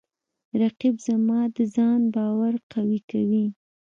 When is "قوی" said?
2.71-2.99